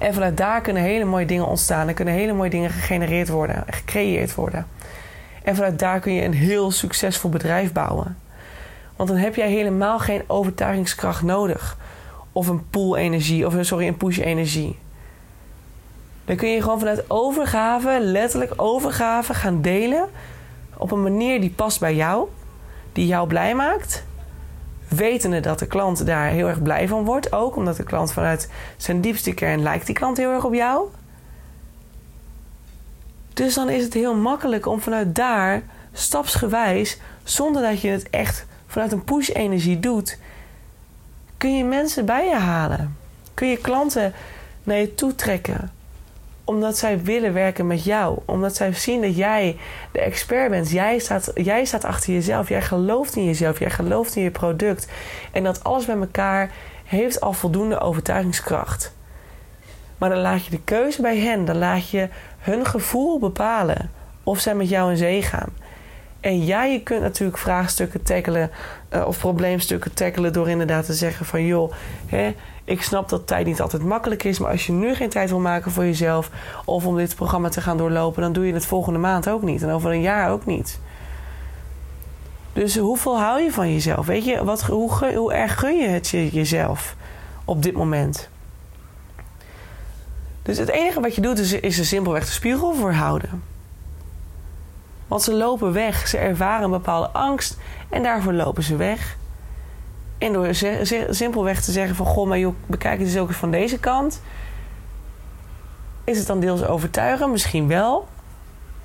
[0.00, 1.88] En vanuit daar kunnen hele mooie dingen ontstaan.
[1.88, 4.66] Er kunnen hele mooie dingen gegenereerd worden, gecreëerd worden.
[5.42, 8.16] En vanuit daar kun je een heel succesvol bedrijf bouwen.
[8.96, 11.76] Want dan heb jij helemaal geen overtuigingskracht nodig.
[12.32, 14.78] Of een pool energie, of sorry, een push energie.
[16.24, 20.08] Dan kun je gewoon vanuit overgave, letterlijk overgave, gaan delen
[20.80, 22.28] op een manier die past bij jou,
[22.92, 24.04] die jou blij maakt.
[24.88, 27.32] Wetende dat de klant daar heel erg blij van wordt.
[27.32, 30.88] Ook omdat de klant vanuit zijn diepste kern lijkt die klant heel erg op jou.
[33.34, 35.62] Dus dan is het heel makkelijk om vanuit daar
[35.92, 40.18] stapsgewijs, zonder dat je het echt vanuit een push-energie doet,
[41.36, 42.96] kun je mensen bij je halen.
[43.34, 44.12] Kun je klanten
[44.62, 45.70] naar je toe trekken
[46.50, 48.18] omdat zij willen werken met jou.
[48.24, 49.56] Omdat zij zien dat jij
[49.92, 50.70] de expert bent.
[50.70, 52.48] Jij staat, jij staat achter jezelf.
[52.48, 53.58] Jij gelooft in jezelf.
[53.58, 54.88] Jij gelooft in je product.
[55.32, 56.50] En dat alles bij elkaar
[56.84, 58.94] heeft al voldoende overtuigingskracht.
[59.98, 61.44] Maar dan laat je de keuze bij hen.
[61.44, 62.08] Dan laat je
[62.38, 63.90] hun gevoel bepalen
[64.22, 65.52] of zij met jou in zee gaan.
[66.20, 68.50] En ja, je kunt natuurlijk vraagstukken tackelen
[68.94, 71.72] uh, of probleemstukken tackelen door inderdaad te zeggen van joh,
[72.06, 75.30] hè, ik snap dat tijd niet altijd makkelijk is, maar als je nu geen tijd
[75.30, 76.30] wil maken voor jezelf
[76.64, 79.62] of om dit programma te gaan doorlopen, dan doe je het volgende maand ook niet
[79.62, 80.80] en over een jaar ook niet.
[82.52, 84.06] Dus hoeveel hou je van jezelf?
[84.06, 86.96] Weet je, wat, hoe, erg gun je het je, jezelf
[87.44, 88.28] op dit moment?
[90.42, 93.42] Dus het enige wat je doet is, is er simpelweg de spiegel voor houden.
[95.06, 99.16] Want ze lopen weg, ze ervaren een bepaalde angst en daarvoor lopen ze weg.
[100.20, 100.54] En door
[101.10, 102.06] simpelweg te zeggen van...
[102.06, 104.22] Goh, maar joh, bekijk het eens ook eens van deze kant.
[106.04, 107.30] Is het dan deels overtuigen?
[107.30, 108.08] Misschien wel.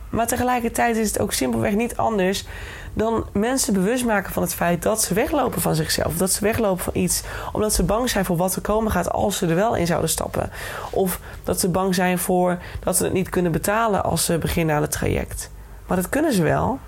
[0.09, 2.45] Maar tegelijkertijd is het ook simpelweg niet anders...
[2.93, 6.17] dan mensen bewust maken van het feit dat ze weglopen van zichzelf.
[6.17, 7.23] Dat ze weglopen van iets.
[7.51, 10.09] Omdat ze bang zijn voor wat er komen gaat als ze er wel in zouden
[10.09, 10.51] stappen.
[10.91, 14.75] Of dat ze bang zijn voor dat ze het niet kunnen betalen als ze beginnen
[14.75, 15.51] aan het traject.
[15.87, 16.79] Maar dat kunnen ze wel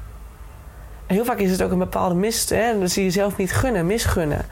[1.08, 2.50] heel vaak is het ook een bepaalde mist.
[2.50, 2.80] Hè?
[2.80, 4.46] Dat zie je niet gunnen, misgunnen.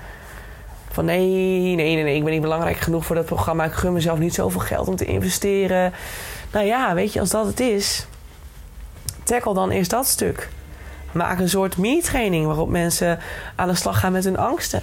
[0.92, 3.64] Van nee, nee, nee, nee, ik ben niet belangrijk genoeg voor dat programma.
[3.64, 5.94] Ik gun mezelf niet zoveel geld om te investeren.
[6.52, 8.06] Nou ja, weet je, als dat het is,
[9.24, 10.50] tackle dan eerst dat stuk.
[11.12, 13.20] Maak een soort mini-training waarop mensen
[13.56, 14.82] aan de slag gaan met hun angsten.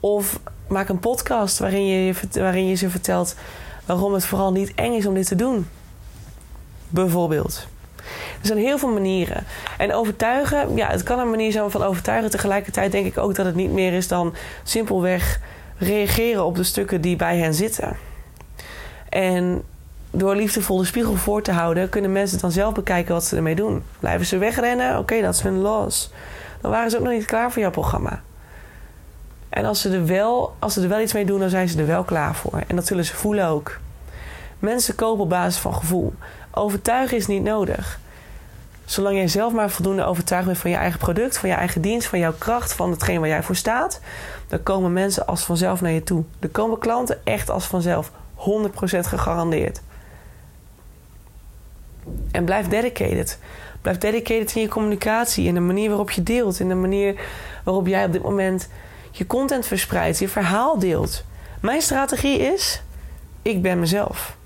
[0.00, 3.34] Of maak een podcast waarin je, waarin je ze vertelt
[3.86, 5.68] waarom het vooral niet eng is om dit te doen.
[6.88, 7.66] Bijvoorbeeld.
[8.40, 9.44] Er zijn heel veel manieren.
[9.78, 12.30] En overtuigen, ja, het kan een manier zijn van overtuigen.
[12.30, 15.40] Tegelijkertijd denk ik ook dat het niet meer is dan simpelweg
[15.78, 17.96] reageren op de stukken die bij hen zitten.
[19.08, 19.62] En
[20.10, 23.54] door liefdevol de spiegel voor te houden, kunnen mensen dan zelf bekijken wat ze ermee
[23.54, 23.82] doen.
[24.00, 24.98] Blijven ze wegrennen?
[24.98, 26.10] Oké, dat is hun los.
[26.60, 28.22] Dan waren ze ook nog niet klaar voor jouw programma.
[29.48, 31.78] En als ze, er wel, als ze er wel iets mee doen, dan zijn ze
[31.78, 32.62] er wel klaar voor.
[32.66, 33.78] En dat zullen ze voelen ook.
[34.58, 36.14] Mensen kopen op basis van gevoel.
[36.54, 38.00] Overtuigen is niet nodig.
[38.84, 42.06] Zolang jij zelf maar voldoende overtuigd bent van je eigen product, van je eigen dienst,
[42.06, 44.00] van jouw kracht, van hetgeen waar jij voor staat,
[44.48, 46.24] dan komen mensen als vanzelf naar je toe.
[46.38, 48.10] Er komen klanten echt als vanzelf.
[48.36, 48.40] 100%
[49.00, 49.80] gegarandeerd.
[52.30, 53.38] En blijf dedicated.
[53.82, 57.20] Blijf dedicated in je communicatie, in de manier waarop je deelt, in de manier
[57.64, 58.68] waarop jij op dit moment
[59.10, 61.24] je content verspreidt, je verhaal deelt.
[61.60, 62.82] Mijn strategie is:
[63.42, 64.36] ik ben mezelf.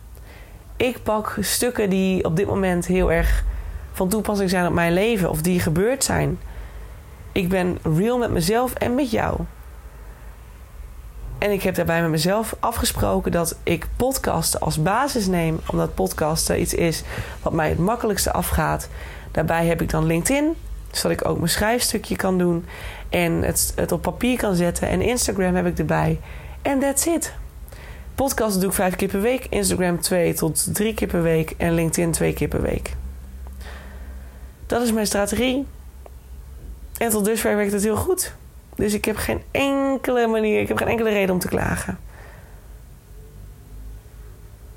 [0.79, 3.45] Ik pak stukken die op dit moment heel erg
[3.93, 6.39] van toepassing zijn op mijn leven of die gebeurd zijn.
[7.33, 9.41] Ik ben real met mezelf en met jou.
[11.39, 16.61] En ik heb daarbij met mezelf afgesproken dat ik podcasten als basis neem, omdat podcasten
[16.61, 17.03] iets is
[17.43, 18.89] wat mij het makkelijkste afgaat.
[19.33, 20.55] Daarbij heb ik dan LinkedIn,
[20.91, 22.65] zodat ik ook mijn schrijfstukje kan doen
[23.09, 24.89] en het, op papier kan zetten.
[24.89, 26.21] En Instagram heb ik erbij.
[26.63, 27.35] En that's it.
[28.19, 31.75] Podcasten doe ik vijf keer per week, Instagram twee tot drie keer per week en
[31.75, 32.97] LinkedIn twee keer per week.
[34.67, 35.67] Dat is mijn strategie.
[36.97, 38.35] En tot dusver werkt het heel goed.
[38.75, 41.99] Dus ik heb geen enkele manier, ik heb geen enkele reden om te klagen.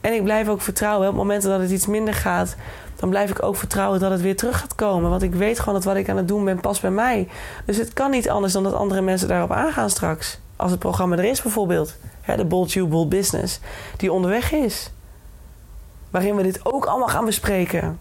[0.02, 1.08] En ik blijf ook vertrouwen.
[1.08, 2.56] Op momenten dat het iets minder gaat,
[2.96, 5.10] dan blijf ik ook vertrouwen dat het weer terug gaat komen.
[5.10, 7.28] Want ik weet gewoon dat wat ik aan het doen ben past bij mij.
[7.66, 10.40] Dus het kan niet anders dan dat andere mensen daarop aangaan straks.
[10.62, 11.98] Als het programma er is bijvoorbeeld.
[12.36, 13.60] de Bold You Bold Business.
[13.98, 14.92] Die onderweg is.
[16.10, 18.00] Waarin we dit ook allemaal gaan bespreken.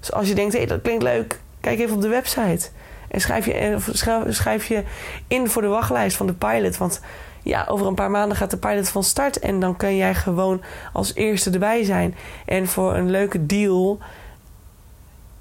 [0.00, 2.68] Dus als je denkt, hé, hey, dat klinkt leuk, kijk even op de website.
[3.08, 4.82] En schrijf je, eh, schrijf je
[5.28, 6.76] in voor de wachtlijst van de pilot.
[6.76, 7.00] Want
[7.42, 9.38] ja, over een paar maanden gaat de pilot van start.
[9.38, 12.14] En dan kan jij gewoon als eerste erbij zijn.
[12.44, 13.98] En voor een leuke deal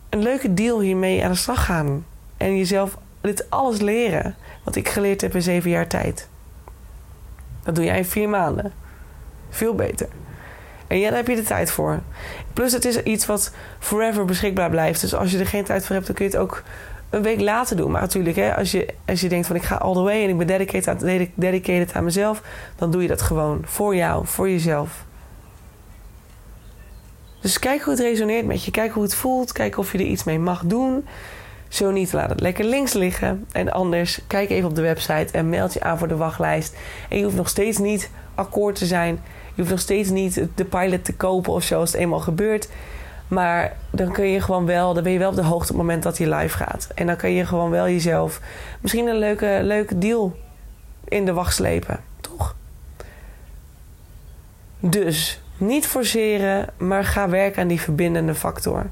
[0.10, 2.06] een leuke deal hiermee aan de slag gaan.
[2.38, 4.36] En jezelf dit alles leren.
[4.64, 6.28] Wat ik geleerd heb in zeven jaar tijd.
[7.68, 8.74] Dat doe jij in vier maanden.
[9.50, 10.08] Veel beter.
[10.88, 12.00] En ja, daar heb je de tijd voor.
[12.54, 15.02] Plus, het is iets wat forever beschikbaar blijft.
[15.02, 16.64] Dus als je er geen tijd voor hebt, dan kun je het ook
[17.10, 17.92] een week later doen.
[17.92, 20.30] Maar natuurlijk, hè, als, je, als je denkt van ik ga all the way en
[20.30, 22.42] ik ben dedicated aan, dedicated aan mezelf,
[22.76, 25.06] dan doe je dat gewoon voor jou, voor jezelf.
[27.42, 28.72] Dus kijk hoe het resoneert met je.
[28.72, 29.52] Kijk hoe het voelt.
[29.52, 31.06] Kijk of je er iets mee mag doen.
[31.68, 33.46] Zo niet, laat het lekker links liggen.
[33.52, 36.76] En anders, kijk even op de website en meld je aan voor de wachtlijst.
[37.10, 39.20] En je hoeft nog steeds niet akkoord te zijn.
[39.54, 42.70] Je hoeft nog steeds niet de pilot te kopen of zo als het eenmaal gebeurt.
[43.28, 45.88] Maar dan kun je gewoon wel, dan ben je wel op de hoogte op het
[45.88, 46.90] moment dat hij live gaat.
[46.96, 48.42] En dan kun je gewoon wel jezelf
[48.82, 50.36] misschien een leuke, leuke deal
[51.04, 52.00] in de wacht slepen.
[52.22, 52.56] Toch?
[54.80, 58.86] Dus niet forceren, maar ga werken aan die verbindende factor.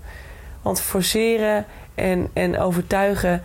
[0.61, 3.43] Want forceren en, en overtuigen,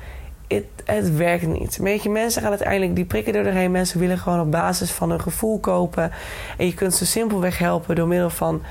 [0.48, 1.76] het, het werkt niet.
[1.76, 3.70] Weet je, mensen gaan uiteindelijk die prikken er doorheen.
[3.70, 6.12] Mensen willen gewoon op basis van hun gevoel kopen.
[6.56, 8.62] En je kunt ze simpelweg helpen door middel van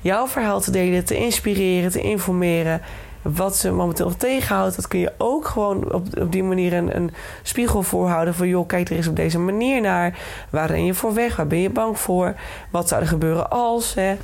[0.00, 2.80] jouw verhaal te delen, te inspireren, te informeren.
[3.22, 6.96] Wat ze momenteel nog tegenhoudt, dat kun je ook gewoon op, op die manier een,
[6.96, 7.10] een
[7.42, 8.34] spiegel voorhouden.
[8.34, 10.18] Van joh, kijk er eens op deze manier naar.
[10.50, 11.36] Waar ben je voor weg?
[11.36, 12.34] Waar ben je bang voor?
[12.70, 13.94] Wat zou er gebeuren als?
[13.94, 14.16] Hè?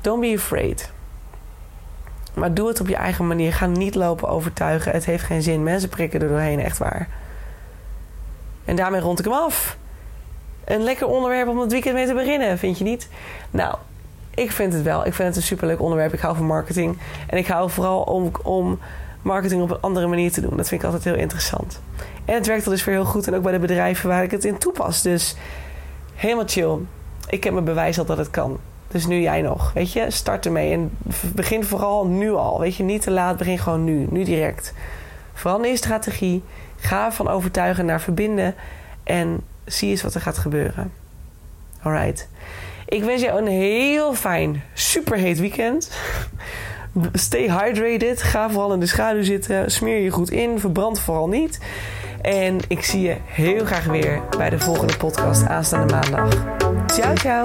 [0.00, 0.90] Don't be afraid.
[2.40, 3.52] Maar doe het op je eigen manier.
[3.52, 4.92] Ga niet lopen overtuigen.
[4.92, 5.62] Het heeft geen zin.
[5.62, 7.08] Mensen prikken er doorheen, echt waar.
[8.64, 9.76] En daarmee rond ik hem af.
[10.64, 13.08] Een lekker onderwerp om het weekend mee te beginnen, vind je niet?
[13.50, 13.76] Nou,
[14.34, 15.06] ik vind het wel.
[15.06, 16.12] Ik vind het een superleuk onderwerp.
[16.12, 16.98] Ik hou van marketing.
[17.26, 18.78] En ik hou vooral om, om
[19.22, 20.56] marketing op een andere manier te doen.
[20.56, 21.80] Dat vind ik altijd heel interessant.
[22.24, 23.26] En het werkt al dus weer heel goed.
[23.26, 25.02] En ook bij de bedrijven waar ik het in toepas.
[25.02, 25.36] Dus
[26.14, 26.76] helemaal chill.
[27.28, 28.58] Ik heb mijn bewijs al dat het kan.
[28.90, 29.72] Dus nu jij nog.
[29.72, 30.72] Weet je, start ermee.
[30.72, 30.90] En
[31.34, 32.60] begin vooral nu al.
[32.60, 33.36] Weet je, niet te laat.
[33.36, 34.06] Begin gewoon nu.
[34.10, 34.74] Nu direct.
[35.32, 36.42] Verander je strategie.
[36.76, 38.54] Ga van overtuigen naar verbinden.
[39.04, 40.92] En zie eens wat er gaat gebeuren.
[41.82, 42.28] Alright.
[42.86, 45.90] Ik wens je een heel fijn, superheet weekend.
[47.12, 48.22] Stay hydrated.
[48.22, 49.70] Ga vooral in de schaduw zitten.
[49.70, 50.58] Smeer je goed in.
[50.58, 51.60] Verbrand vooral niet.
[52.22, 56.46] En ik zie je heel graag weer bij de volgende podcast aanstaande maandag.
[56.86, 57.44] Ciao, ciao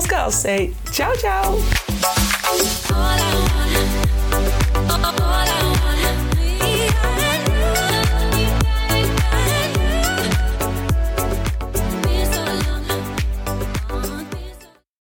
[0.00, 0.72] Girls Girls Say.
[0.92, 1.60] Tchau, tchau!